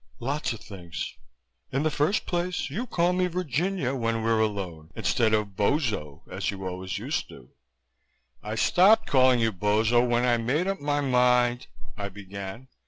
"Lots 0.19 0.51
of 0.51 0.61
things. 0.61 1.13
In 1.71 1.83
the 1.83 1.91
first 1.91 2.25
place, 2.25 2.71
you 2.71 2.87
call 2.87 3.13
me 3.13 3.27
'Virginia' 3.27 3.93
when 3.93 4.23
we're 4.23 4.39
alone 4.39 4.89
instead 4.95 5.31
of 5.35 5.55
'Bozo' 5.55 6.23
as 6.27 6.49
you 6.49 6.65
always 6.65 6.97
used 6.97 7.29
to 7.29 7.35
do." 7.41 7.49
"I 8.41 8.55
stopped 8.55 9.05
calling 9.05 9.39
you 9.39 9.51
'Bozo' 9.51 10.01
when 10.03 10.25
I 10.25 10.37
made 10.37 10.65
up 10.65 10.79
my 10.81 11.01
mind" 11.01 11.67
I 11.99 12.09
began. 12.09 12.67